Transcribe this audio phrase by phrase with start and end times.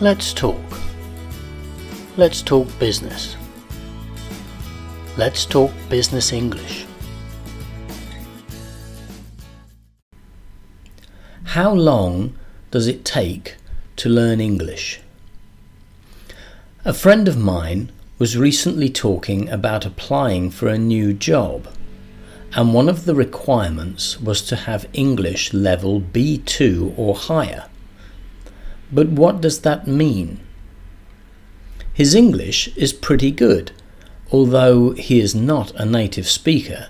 [0.00, 0.62] Let's talk.
[2.16, 3.34] Let's talk business.
[5.16, 6.86] Let's talk business English.
[11.42, 12.38] How long
[12.70, 13.56] does it take
[13.96, 15.00] to learn English?
[16.84, 17.90] A friend of mine
[18.20, 21.66] was recently talking about applying for a new job,
[22.52, 27.64] and one of the requirements was to have English level B2 or higher.
[28.92, 30.40] But what does that mean?
[31.92, 33.72] His English is pretty good,
[34.30, 36.88] although he is not a native speaker,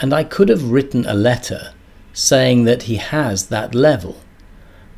[0.00, 1.72] and I could have written a letter
[2.12, 4.16] saying that he has that level.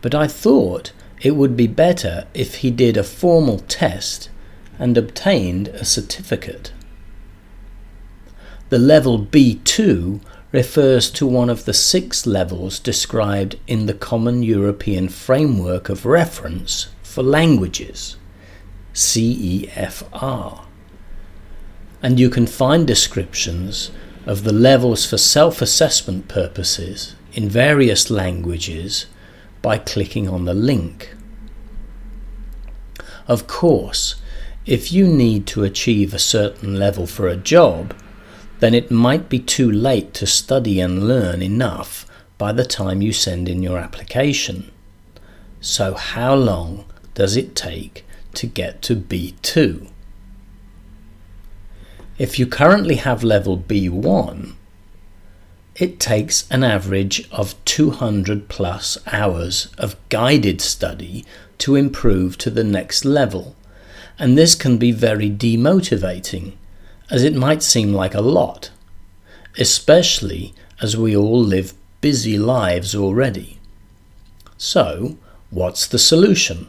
[0.01, 4.31] But I thought it would be better if he did a formal test
[4.79, 6.73] and obtained a certificate.
[8.71, 10.21] The level B2
[10.53, 16.89] refers to one of the six levels described in the Common European Framework of Reference
[17.03, 18.17] for Languages,
[18.93, 20.65] CEFR.
[22.03, 23.91] And you can find descriptions
[24.27, 29.07] of the levels for self assessment purposes in various languages
[29.63, 31.15] by clicking on the link.
[33.27, 34.17] Of course,
[34.67, 37.95] if you need to achieve a certain level for a job,
[38.63, 42.07] then it might be too late to study and learn enough
[42.39, 44.71] by the time you send in your application.
[45.61, 49.89] So, how long does it take to get to B2?
[52.19, 54.53] If you currently have level B1,
[55.75, 61.25] it takes an average of 200 plus hours of guided study
[61.59, 63.57] to improve to the next level,
[64.21, 66.53] and this can be very demotivating
[67.13, 68.71] as it might seem like a lot,
[69.59, 73.61] especially as we all live busy lives already.
[74.57, 75.19] So,
[75.51, 76.69] what's the solution?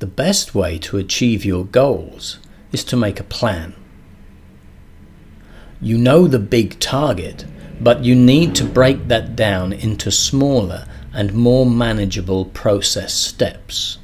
[0.00, 2.38] The best way to achieve your goals
[2.72, 3.72] is to make a plan.
[5.80, 7.46] You know the big target,
[7.80, 13.96] but you need to break that down into smaller and more manageable process steps.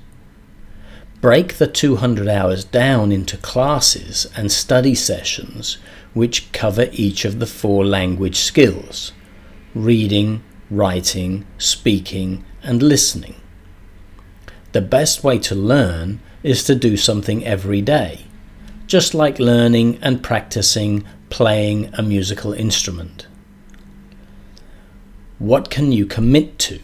[1.20, 5.78] Break the 200 hours down into classes and study sessions
[6.14, 9.12] which cover each of the four language skills
[9.74, 13.34] reading, writing, speaking, and listening.
[14.72, 18.26] The best way to learn is to do something every day,
[18.86, 23.26] just like learning and practicing playing a musical instrument.
[25.38, 26.80] What can you commit to?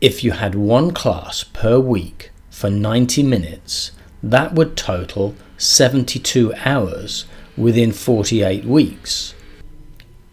[0.00, 3.90] If you had one class per week for 90 minutes,
[4.22, 7.24] that would total 72 hours
[7.56, 9.34] within 48 weeks.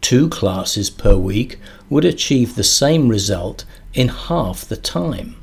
[0.02, 1.58] Two classes per week
[1.90, 3.66] would achieve the same result
[3.96, 5.36] in half the time.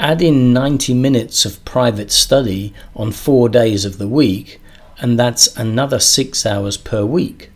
[0.00, 4.60] Add in 90 minutes of private study on four days of the week,
[4.98, 7.52] and that's another six hours per week,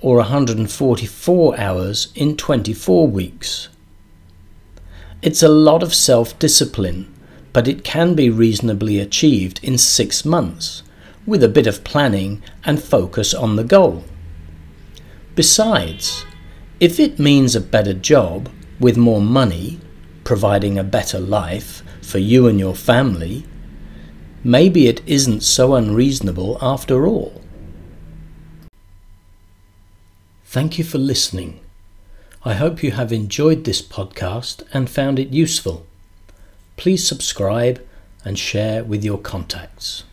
[0.00, 3.70] or 144 hours in 24 weeks.
[5.22, 7.12] It's a lot of self discipline,
[7.52, 10.82] but it can be reasonably achieved in six months,
[11.26, 14.04] with a bit of planning and focus on the goal.
[15.34, 16.24] Besides,
[16.80, 18.48] if it means a better job
[18.78, 19.78] with more money,
[20.24, 23.44] providing a better life for you and your family,
[24.42, 27.42] maybe it isn't so unreasonable after all.
[30.44, 31.60] Thank you for listening.
[32.42, 35.84] I hope you have enjoyed this podcast and found it useful.
[36.78, 37.86] Please subscribe
[38.24, 40.04] and share with your contacts.